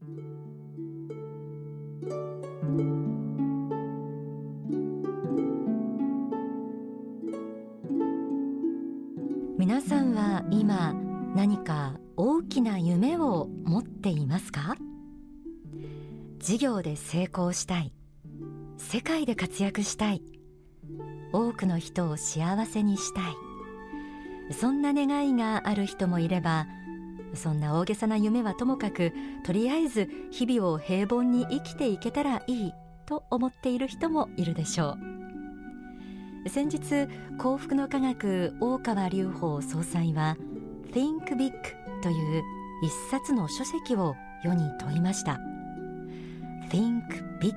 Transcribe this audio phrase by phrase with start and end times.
[0.00, 0.06] 皆
[9.80, 10.94] さんは今
[11.34, 14.76] 何か大きな夢を持っていますか？
[16.38, 17.92] 事業で成功したい
[18.76, 20.22] 世界で活躍したい
[21.32, 24.54] 多くの人を幸せにしたい。
[24.54, 26.68] そんな願いがある人もいれば
[27.34, 29.12] そんな大げさな夢はともかく
[29.44, 32.72] とりあえず日々を平凡に生きていけたらいい
[33.06, 34.96] と思っている人もいるでしょ
[36.44, 36.48] う。
[36.48, 40.36] 先日幸福の科学大川隆法総裁は
[40.92, 41.52] Think Big
[42.02, 42.42] という
[42.82, 44.14] 一冊の書籍を
[44.44, 45.38] 世に問いました。
[46.70, 47.02] Think
[47.40, 47.54] Big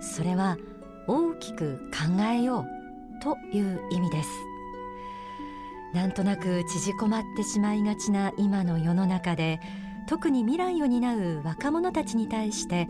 [0.00, 0.56] それは
[1.06, 4.53] 大きく考えようという意味です。
[5.94, 9.60] なんとなく縮こまってしまいがちな今の世の中で
[10.08, 12.88] 特に未来を担う若者たちに対して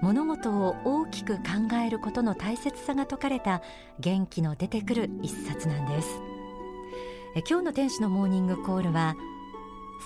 [0.00, 1.42] 物事を大きく考
[1.84, 3.60] えることの大切さが説かれた
[4.00, 6.08] 元気の出てくる一冊なんです。
[7.48, 9.14] 今日の天使のモーニングコールは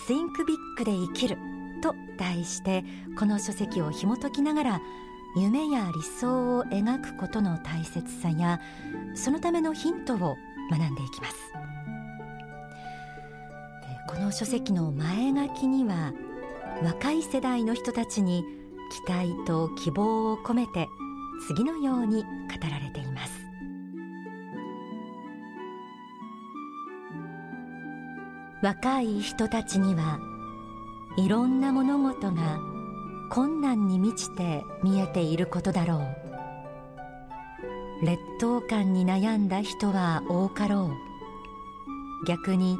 [0.08, 1.38] Think Big で生きる
[1.80, 2.84] と題して
[3.18, 4.80] この書籍を紐解きながら
[5.36, 8.60] 夢や理想を描くことの大切さや
[9.14, 10.36] そのためのヒントを
[10.70, 11.61] 学んでいきます。
[14.08, 16.12] この書籍の前書きには
[16.82, 18.44] 若い世代の人たちに
[19.06, 20.88] 期待と希望を込めて
[21.46, 22.28] 次のように語
[22.70, 23.32] られています。
[28.62, 30.20] 若い人たちには
[31.16, 32.60] いろんな物事が
[33.30, 35.96] 困難に満ちて見えていることだろ
[38.02, 38.06] う。
[38.06, 40.90] 劣等感に悩んだ人は多かろ
[42.22, 42.26] う。
[42.26, 42.78] 逆に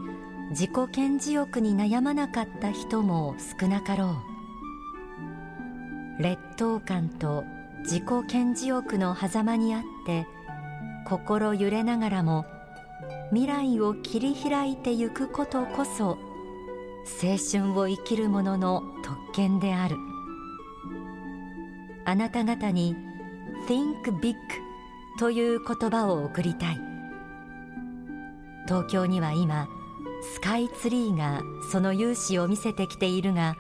[0.53, 4.17] 自己顕示欲に悩まなかった人も少なかろ
[6.19, 6.23] う。
[6.23, 7.45] 劣等感と
[7.85, 10.27] 自己顕示欲の狭間にあって
[11.07, 12.45] 心揺れながらも
[13.31, 16.19] 未来を切り開いてゆくことこそ
[17.23, 19.97] 青春を生きる者の特権である。
[22.05, 22.95] あなた方に
[23.67, 24.37] Think Big
[25.19, 26.81] という言葉を送りたい。
[28.67, 29.67] 東京には今
[30.23, 33.57] スカイツリーがその勇姿を見せてきているが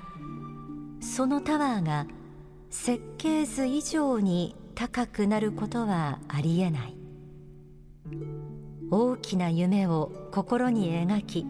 [1.01, 2.07] そのタワーが
[2.71, 6.97] 設計図以上に高くなることはありえない。
[8.91, 11.47] 大きな夢を心に描き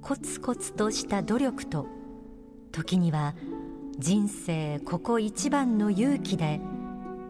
[0.00, 1.86] コツコツとした努力と
[2.72, 3.34] 時には
[3.98, 6.60] 人生ここ一番の勇気で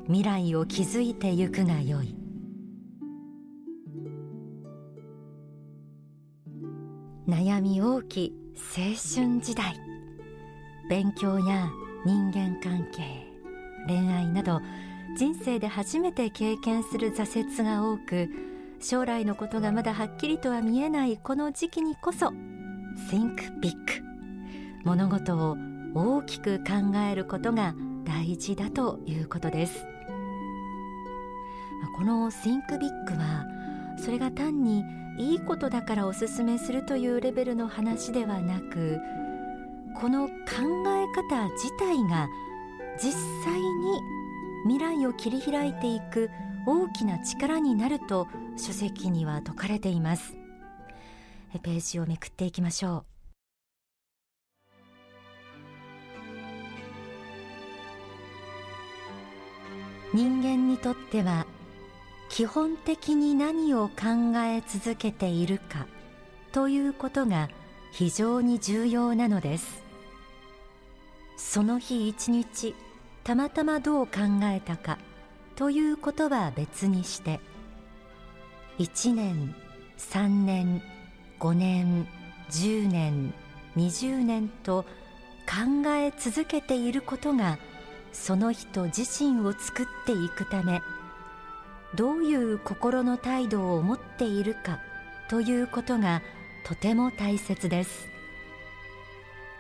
[0.06, 2.19] 未来を築いてゆくがよい。
[7.30, 8.34] 悩み大き
[8.76, 9.76] 青春時代。
[10.88, 11.70] 勉強や
[12.04, 13.24] 人間関係
[13.86, 14.60] 恋愛など
[15.16, 18.28] 人生で初めて経験する挫折が多く
[18.80, 22.32] 将来のことがまだはっきりとは見えないこの時期にこそ
[23.08, 23.76] Think Big
[24.82, 25.56] 物事を
[25.94, 29.86] 大きく考えることが大事だということです。
[31.96, 33.46] この Think Big は
[33.98, 34.82] それが単に
[35.20, 38.98] いいことだからおすすめするというレベルの話ではなく
[40.00, 40.32] この考
[40.86, 42.26] え方自体が
[42.96, 43.12] 実
[43.44, 44.00] 際に
[44.64, 46.30] 未来を切り開いていく
[46.66, 50.34] 大きな力になると書籍には説かれています。
[51.62, 53.04] ページをめくっていきましょ
[60.12, 60.16] う。
[60.16, 61.46] 人間にとっては
[62.30, 65.86] 基本的に何を考え続けているか
[66.52, 67.50] ということが
[67.92, 69.82] 非常に重要なのです。
[71.36, 72.74] その日一日
[73.24, 74.12] たまたまどう考
[74.44, 74.98] えたか
[75.56, 77.40] ということは別にして
[78.78, 79.54] 1年
[79.98, 80.82] 3年
[81.40, 82.06] 5年
[82.50, 83.34] 10年
[83.76, 84.84] 20年と
[85.46, 87.58] 考え続けていることが
[88.12, 90.80] その人自身を作っていくため
[91.94, 94.80] どういう心の態度を持っているか
[95.28, 96.22] ということが
[96.64, 98.08] とても大切です。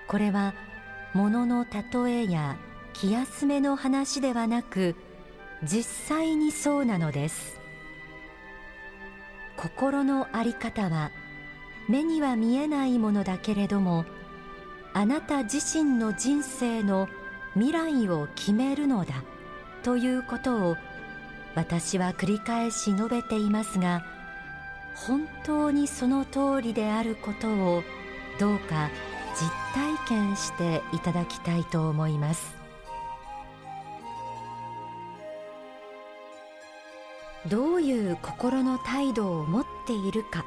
[0.06, 0.54] これは
[1.14, 2.56] 物の例えや
[2.92, 4.96] 気休めの話ではなく
[5.62, 7.60] 実際にそうなのです。
[9.56, 11.10] 心の在り方は
[11.88, 14.06] 目には見えないものだけれども
[14.94, 17.08] あなた自身の人生の
[17.54, 19.22] 未来を決めるのだ
[19.82, 20.76] ということを
[21.54, 24.04] 私は繰り返し述べていますが
[24.94, 27.82] 本当にその通りであることを
[28.38, 28.90] どうか
[29.34, 32.58] 実体験していただきたいと思います。
[37.46, 40.44] どういう心の態度を持っているか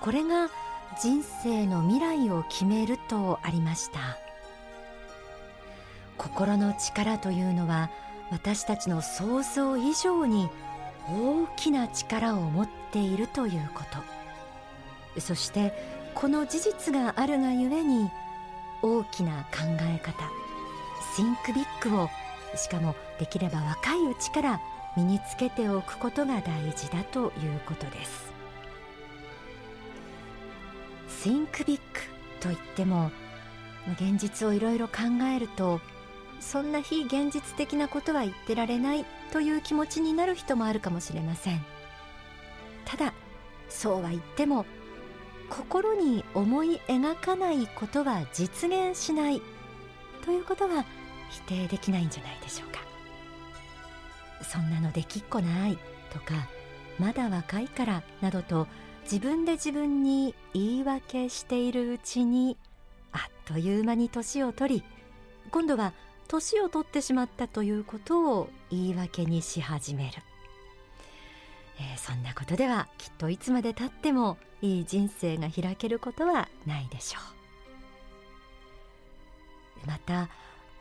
[0.00, 0.48] これが
[1.00, 4.18] 人生の未来を決めるとありました。
[6.18, 7.90] 心の力というのは
[8.32, 10.48] 私たちの想像以上に
[11.06, 13.84] 大きな力を持っているというこ
[15.14, 15.20] と。
[15.20, 15.72] そして
[16.14, 18.10] この事実があるがゆえに
[18.80, 20.12] 大きな考え方
[21.14, 22.08] Think Big を
[22.56, 24.60] しかもできれば若いうちから
[24.96, 28.32] 身につけておくことが大事だということです。
[31.22, 31.80] Think Big
[32.40, 33.10] といっても
[34.00, 34.94] 現実をいろいろ考
[35.34, 35.80] えると
[36.42, 41.64] そんな非現実的なことは言ってられないという気持ちになる人もあるかもしれません。
[42.84, 43.14] ただ
[43.68, 44.66] そうは言っても
[45.48, 49.40] 心に思い描かないことは実現しない
[50.24, 50.84] ということは
[51.30, 52.80] 否定できないんじゃないでしょうか。
[54.42, 55.78] そんなのできっこない
[56.12, 56.34] とか
[56.98, 58.66] まだ若いからなどと
[59.04, 62.58] 自分で自分に言い訳しているうちに
[63.12, 64.84] あっという間に年を取り
[65.50, 65.92] 今度は
[66.28, 70.10] 年を取ってしまったということを言い訳にし始める、
[71.78, 77.18] えー、そんなことではきっといつまでたってもいい人生が開けることはないでしょ
[79.84, 79.86] う。
[79.86, 80.28] また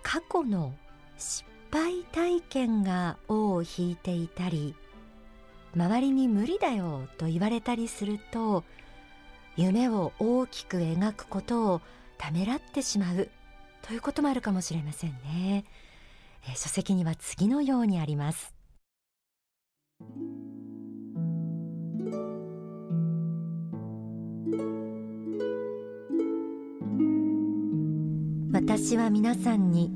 [0.03, 0.73] 過去の
[1.17, 4.75] 失敗体験が尾を引いていたり
[5.75, 8.63] 周りに無理だよと言われたりすると
[9.55, 11.81] 夢を大きく描くことを
[12.17, 13.29] ためらってしまう。
[13.81, 15.65] ということもあるかもしれませんね、
[16.49, 18.53] え書籍には次のようにあります。
[28.53, 29.91] 私は皆さんに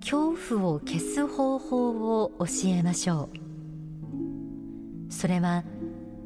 [0.00, 3.28] 恐怖を消す方法を教えましょ
[5.08, 5.12] う。
[5.12, 5.64] それは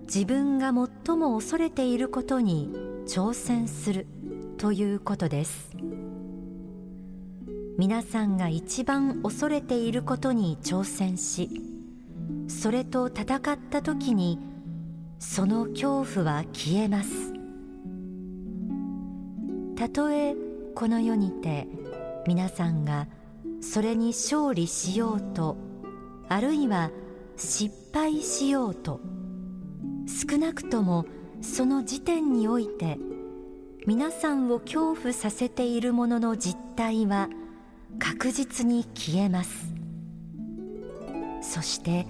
[0.07, 2.71] 自分が最も恐れていることに
[3.07, 4.07] 挑戦する
[4.59, 5.71] ということです。
[7.79, 11.51] 皆さんが一番恐れていることに挑戦し
[12.49, 14.39] それと戦った時に
[15.19, 17.33] その恐怖は消えます。
[19.77, 20.35] たとえ
[20.75, 21.69] この世にて
[22.27, 23.09] 皆さんが
[23.61, 25.57] それに勝利しようと
[26.29, 26.91] あるいは
[27.37, 29.01] 失敗しようと
[30.07, 31.05] 少なくとも
[31.43, 32.99] その時点において
[33.87, 37.29] 皆さんを恐怖させているものの実態は
[37.99, 39.73] 確実に消えます。
[41.43, 42.07] そして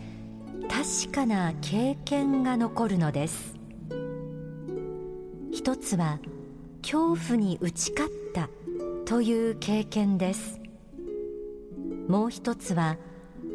[0.69, 3.55] 確かな経験が残るのです。
[5.53, 6.21] 一つは
[6.83, 8.49] 恐怖に打ち勝った
[9.05, 10.61] という経験です。
[12.09, 12.97] もう一つは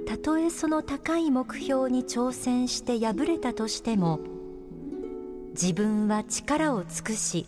[0.06, 4.20] たとえその高い目標に挑戦して敗れたとしても
[5.52, 7.46] 自分は力を尽くし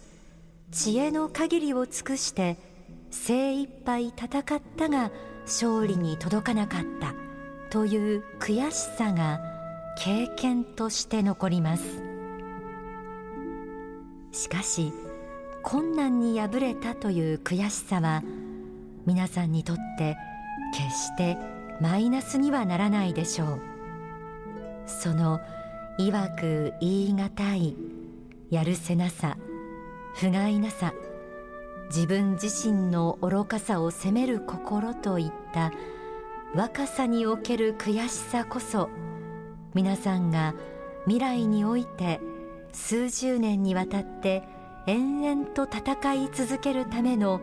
[0.71, 2.57] 知恵の限りを尽くして
[3.13, 5.11] 精一杯戦ったが
[5.43, 7.13] 勝利に届かなかった。
[7.69, 9.39] という悔しさが
[9.97, 12.01] 経験として残ります。
[14.31, 14.91] しかし
[15.61, 18.23] 困難に敗れたという悔しさは
[19.05, 20.17] 皆さんにとって
[20.73, 21.37] 決して
[21.79, 23.61] マイナスにはならないでしょう。
[24.87, 25.39] その
[25.99, 27.77] いわく言い難い
[28.49, 29.37] やるせなさ
[30.15, 30.93] 不甲斐なさ
[31.87, 35.71] 自分自身の愚かさを責める心といった
[36.55, 38.89] 若さにおける悔しさこそ
[39.73, 40.53] 皆さんが
[41.05, 42.19] 未来において
[42.71, 44.43] 数十年にわたって
[44.85, 47.41] 延々と戦い続けるための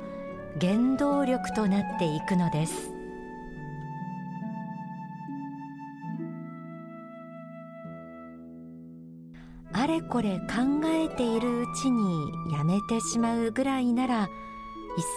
[0.60, 2.99] 原動力となっていくのです。
[10.10, 14.28] これ考えているうちにやめてしまうぐらいならいっ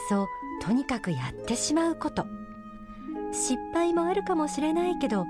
[0.08, 0.28] そ
[0.62, 2.26] とにかくやってしまうこと。
[3.34, 5.26] 失敗もあるかもしれないけど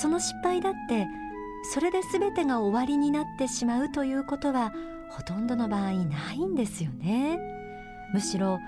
[0.00, 1.08] その失敗だって
[1.72, 4.72] それで全てが終わりになってしまうということは
[5.10, 7.38] ほとんどの場合ないんですよね。
[8.14, 8.60] むしろ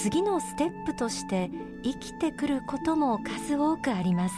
[0.00, 1.50] 次のステップとして
[1.82, 4.34] 生きてくることも数多くあります。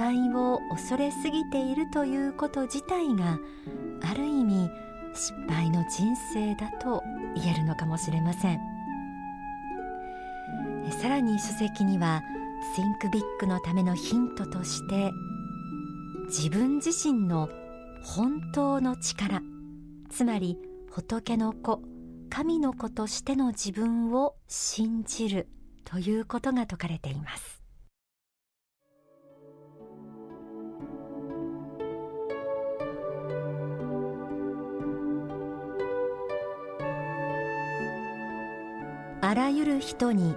[0.00, 3.38] 敗を恐れすぎているということ自体が
[4.00, 4.70] ある意味
[5.12, 7.02] 失敗の人生だと
[7.36, 8.60] 言えるのかもしれません。
[11.02, 12.22] さらに書籍には
[12.74, 15.10] Think Big のためのヒントとして
[16.28, 17.50] 自分自身の
[18.02, 19.42] 本当の力
[20.08, 20.56] つまり
[20.90, 21.82] 仏の子
[22.30, 25.48] 神の子としての自分を信じる
[25.84, 27.59] ということが説かれています。
[39.30, 40.34] あらゆる人に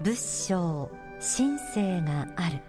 [0.00, 0.88] 仏性
[1.20, 2.60] 神性がある。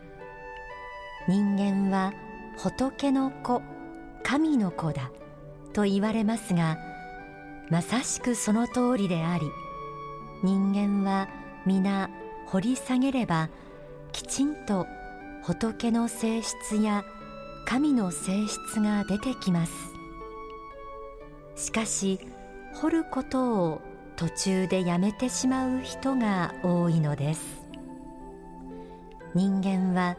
[1.29, 2.11] 人間は
[2.57, 3.61] 仏の子
[4.21, 5.11] 神の子だ。
[5.71, 6.77] と言われますが
[7.69, 9.49] まさしくその通りであり
[10.43, 11.29] 人間は
[11.65, 12.09] 皆
[12.47, 13.47] 掘り下げれば
[14.11, 14.87] きちんと
[15.43, 17.05] 仏の性質や
[17.65, 19.71] 神の性質が出てきます。
[21.55, 22.19] しかし
[22.73, 23.90] 掘ることを
[24.21, 27.65] 途中でやめてしまう人が多いのです。
[29.33, 30.15] 人間は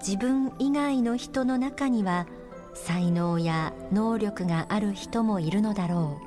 [0.00, 2.26] 自分以外の人の中には
[2.72, 6.18] 才能や能力がある人もいるのだろ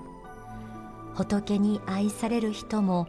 [1.16, 1.16] う。
[1.16, 3.08] 仏に愛される人も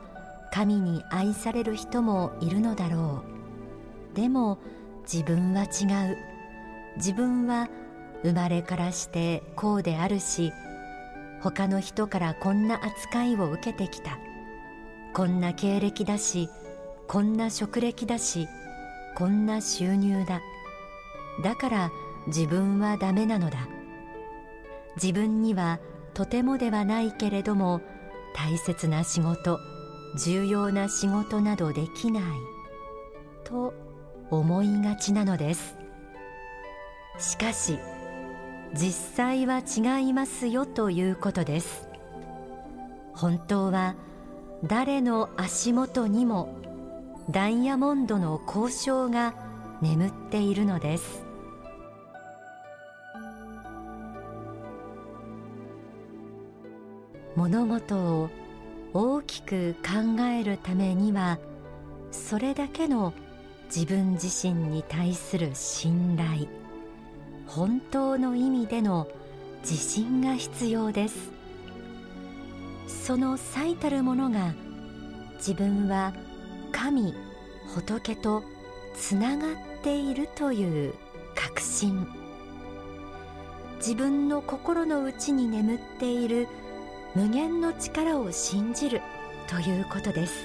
[0.50, 3.23] 神に愛される人もいるのだろ
[4.14, 4.16] う。
[4.16, 4.56] でも
[5.02, 6.16] 自分は違う。
[6.96, 7.68] 自分は
[8.23, 10.54] 生まれからしてこうであるし
[11.50, 14.19] 他の人からこんな扱いを受けてきた。
[15.15, 16.49] こんな経歴だし
[17.07, 18.49] こんな職歴だし
[19.15, 20.41] こんな収入だ。
[21.45, 21.91] だから
[22.26, 23.69] 自分はダメなのだ。
[24.97, 25.79] 自分には
[26.15, 27.81] とてもではないけれども
[28.35, 29.61] 大切な仕事
[30.19, 32.23] 重要な仕事などできない。
[33.45, 33.73] と
[34.31, 35.76] 思いがちなのです。
[37.19, 37.79] しかし
[38.76, 41.88] 実際は違いますよということです。
[43.14, 43.95] 本当は
[44.64, 46.54] 誰の足元にも
[47.30, 49.35] ダイヤモンドの交渉が
[49.80, 51.25] 眠っているのです。
[57.35, 58.30] 物事を
[58.92, 61.38] 大きく考えるためには
[62.11, 63.12] それだけの
[63.66, 66.65] 自分自身に対する信頼。
[67.47, 69.07] 本当の意味での
[69.61, 71.33] 自信が必要です。
[72.87, 74.55] その最たるものが
[75.37, 76.12] 自分は
[76.73, 77.15] 神
[77.75, 78.43] 仏と
[78.95, 80.95] つながっているという
[81.35, 82.07] 確信。
[83.76, 86.49] 自分の心の内に眠っている
[87.15, 89.03] 無限の力を信じる
[89.49, 90.45] ということです。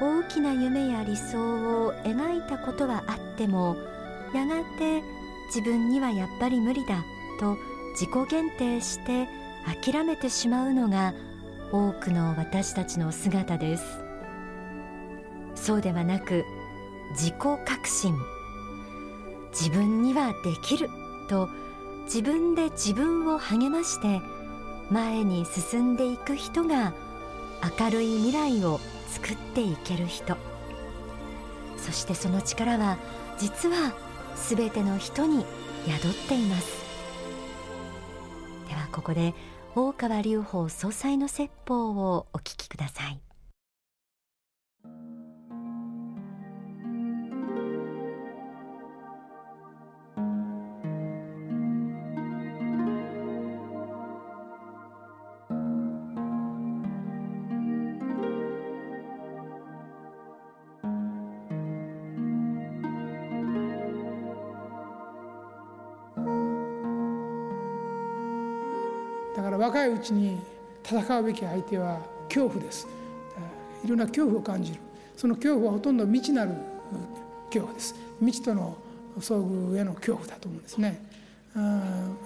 [0.00, 1.38] 大きな夢や理想
[1.86, 3.76] を描いたことはあっても
[4.32, 5.02] やがて
[5.46, 7.04] 自分にはやっぱり無理だ
[7.38, 7.56] と
[7.92, 9.28] 自己限定して
[9.82, 11.14] 諦めてしまうのが
[11.70, 13.84] 多くの私たちの姿です。
[15.54, 16.44] そうではなく
[17.12, 18.16] 自己革新
[19.52, 20.88] 自分にはできる
[21.28, 21.48] と
[22.04, 24.20] 自分で自分を励まして
[24.90, 26.94] 前に進んでいく人が
[27.78, 30.36] 明るい未来を作っていける人。
[31.76, 32.96] そしてその力は
[33.38, 33.92] 実は
[34.36, 35.44] すべての人に
[35.86, 36.82] 宿っています。
[38.68, 39.34] ではここで
[39.74, 43.20] 大川隆法総裁の説法をお聞きください。
[69.62, 70.40] 若いうちに
[70.84, 72.88] 戦うべき相手は恐怖です。
[73.84, 74.80] いろんな恐怖を感じる。
[75.16, 76.50] その恐怖はほとんど未知なる
[77.46, 77.94] 恐怖です。
[78.18, 78.76] 未知との
[79.20, 81.00] 遭遇への恐怖だと思うんですね。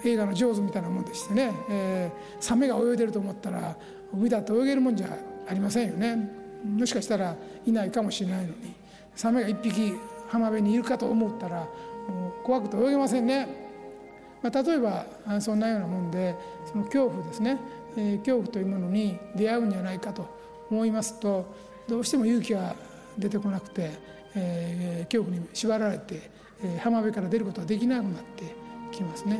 [0.03, 3.75] 映画の上手みたいなもんでしてね、えー、サメが泳いでると思ったら
[4.11, 5.15] 海だと泳げるもんじゃ
[5.47, 6.17] ありませんよね。
[6.65, 7.35] もしかしたら
[7.67, 8.73] いないかもしれないのに
[9.15, 9.93] サメが一匹
[10.27, 11.67] 浜辺にいるかと思ったら
[12.07, 13.66] もう怖くて泳げませんね。
[14.41, 15.05] まあ、例えば
[15.41, 17.57] そんなようなもんでその恐怖ですね、
[17.95, 20.27] えー、恐怖というものに出会うんじゃないかと
[20.69, 21.45] 思いますと
[21.87, 22.75] どうしても勇気が
[23.17, 23.91] 出てこなくて、
[24.35, 26.29] えー、恐怖に縛られて、
[26.63, 28.55] えー、浜辺から出ることができなくなって
[28.91, 29.39] きますね。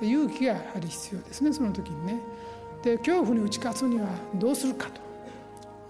[0.00, 2.20] で勇気がやはり必要ですねその時にね。
[2.82, 4.88] で恐怖に打ち勝つにはどうするか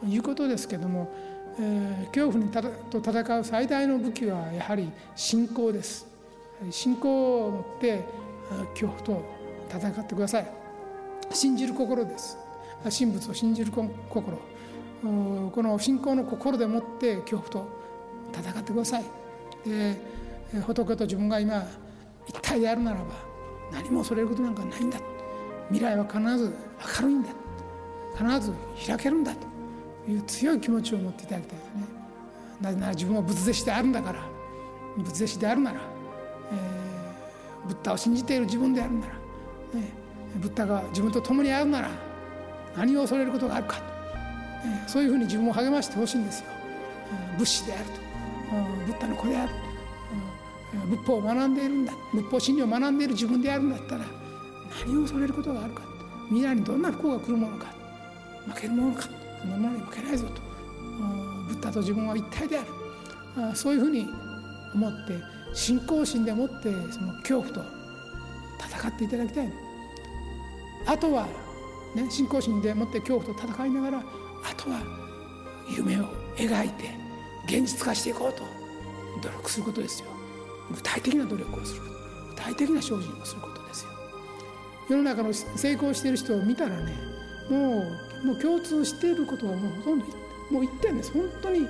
[0.00, 1.12] ということですけども、
[1.60, 6.06] えー、恐怖にたと戦う最大の武器はやはり信仰です。
[6.70, 8.02] 信仰を持って
[8.74, 9.22] 恐怖と
[9.70, 10.50] 戦ってください。
[11.30, 12.38] 信じる心です。
[12.84, 14.38] 神仏を信じる心。
[15.02, 17.68] この信仰の心でもって恐怖と
[18.32, 19.04] 戦ってください。
[19.64, 19.96] で
[20.66, 21.66] 仏と自分が今
[22.26, 23.06] 一体であるならば
[23.72, 24.98] 何も恐れることなんかないんだ。
[25.68, 26.54] 未来は必ず
[27.00, 27.28] 明るいんだ。
[28.16, 28.52] 必ず
[28.86, 29.46] 開けるんだと。
[30.10, 31.82] いう強い気持ちを持っていただきたいですね。
[32.62, 34.20] なぜなら自分は仏弟子であるんだから。
[34.96, 35.80] 仏弟子であるなら、
[36.50, 36.58] えー、
[37.68, 39.92] ブッダを信じている自分であるなら、ね、
[40.36, 41.90] ブッダが自分と共にあるなら
[42.76, 43.82] 何を恐れることがあるかと、
[44.86, 46.46] え、そういうふうに自分を励ましてほしいんですよ、
[47.12, 47.90] えー、仏師であると、
[48.86, 49.68] ブッダの子であると、
[50.88, 51.92] 仏法を学んでいるんだ。
[52.12, 54.04] 仏法真理を学んでいる自分であるんだったら
[54.84, 55.82] 何を恐れることがあるか
[56.28, 57.66] 未来にどんな不幸が来るものか
[58.46, 60.42] 負けるものかそんなものに負けないぞと。
[61.48, 62.68] ブッダと自分は一体である。
[63.56, 64.06] そういうふうに
[64.74, 65.14] 思って
[65.54, 67.62] 信仰心でもってその恐怖と
[68.58, 69.52] 戦っていただきたい。
[70.86, 71.26] あとは、
[71.94, 74.02] ね、信仰心でもって恐怖と戦いながらあ
[74.56, 74.80] とは
[75.76, 76.04] 夢を
[76.36, 76.90] 描いて
[77.46, 78.44] 現実化していこうと
[79.22, 80.08] 努力することですよ。
[80.70, 81.82] 具体的な努力をする。
[82.30, 83.90] 具体的な精進をすることですよ。
[84.90, 86.96] 世の中の成功している人を見たらね
[87.50, 87.82] も
[88.22, 90.04] うもう共通していることはもうほとんど
[90.50, 91.12] もう一点です。
[91.12, 91.66] 本当にも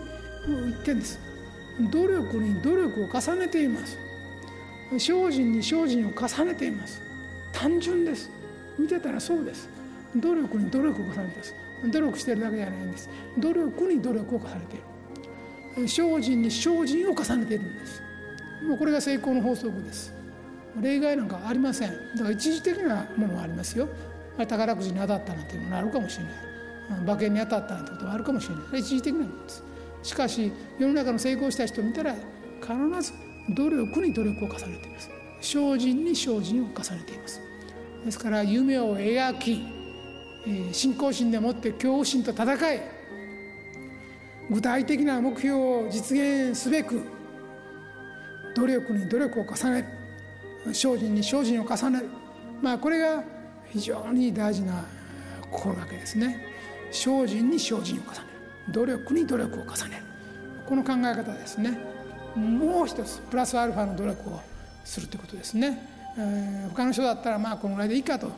[0.66, 1.18] う一点です。
[1.80, 3.98] 努力に努力を重ねています。
[4.92, 4.98] 精
[5.30, 7.00] 進に精進を重ねています。
[7.52, 8.30] 単純です。
[8.78, 9.68] 見てたらそうです。
[10.16, 11.54] 努力に努力を重ねてます。
[11.90, 13.08] 努力してるだけじゃないんです。
[13.38, 14.78] 努力に努力を重ねてい
[15.82, 15.88] る。
[15.88, 18.02] 精進に精進を重ねているんです。
[18.66, 20.12] もうこれが成功の法則です。
[20.80, 21.90] 例外なんかありません。
[21.90, 23.88] だから一時的なものはありますよ。
[24.36, 27.02] 宝くじに当たったなんていうのがあるかもしれない。
[27.02, 28.80] 馬券に当たったなんてことはあるかもしれない。
[28.80, 29.62] 一時的なものです。
[30.02, 32.14] しかし世の中の成功した人を見たら
[32.60, 33.12] 必ず
[33.54, 35.10] 努力に努力を重ねています。
[35.40, 37.40] 精進に精進を重ねています。
[38.04, 39.62] ですから夢を描き、
[40.72, 42.80] 信仰心でもって恐怖心と戦い
[44.50, 47.02] 具体的な目標を実現すべく
[48.54, 49.84] 努力に努力を重ね
[50.64, 52.08] る精進に精進を重ねる。
[52.62, 53.22] まあこれが
[53.70, 54.84] 非常に大事な
[55.50, 56.44] 心がけですね。
[56.90, 58.37] 精進に精進を重ねる。
[58.70, 60.02] 努力に努力を重ねる。
[60.66, 61.78] この考え方ですね。
[62.36, 64.40] もう一つプラスアルファの努力を
[64.84, 65.82] するということですね、
[66.16, 68.30] えー、他の人だったらまあこのぐらいでいいかと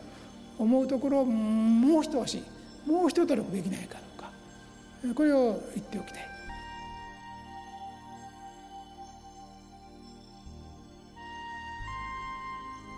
[0.59, 2.43] 思うところもう一押し。
[2.87, 5.15] もう一努力できないかどうか。
[5.15, 6.31] これを言っておきたい。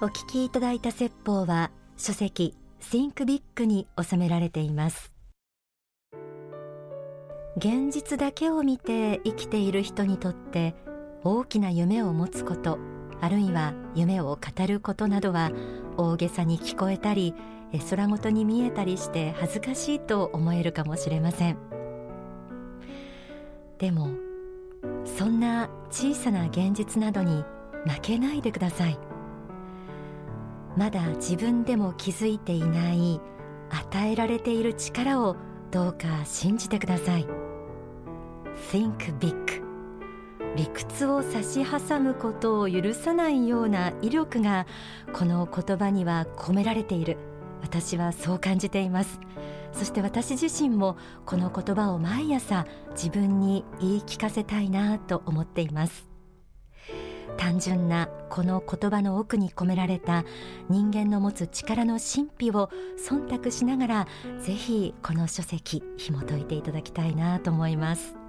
[0.00, 5.11] お聞きいただいた説法は書籍 Think Big に収められています。
[7.56, 10.74] 現実だけを見て生きている人にとって
[11.22, 12.78] 大きな夢を持つこと
[13.20, 15.50] あるいは夢を語ることなどは
[15.96, 17.34] 大げさに聞こえたり
[17.90, 21.58] 空ごとに見えたりして恥ずかしいと思えるかもしれません。
[23.78, 24.10] でも
[25.04, 27.44] そんな小さな現実などに
[27.86, 28.98] 負けないでください。
[30.76, 33.20] まだ自分でも気づいていない
[33.70, 35.36] 与えられている力を
[35.70, 37.41] どうか信じてください。
[38.56, 39.62] Think big.
[40.56, 44.66] 理屈を差し挟むことを許さないような威力が
[45.12, 47.16] この言葉には込められている。
[47.62, 49.18] 私はそう感じています。
[49.72, 56.10] そして私自身もこの言葉を毎朝自分に言い聞かせたいなと思っています。
[57.38, 60.24] 単純なこの言葉の奥に込められた
[60.68, 64.06] 人間の持つ力の神秘を忖度しながら
[64.42, 68.21] ぜひこの書籍紐解いていただきたいなと思います。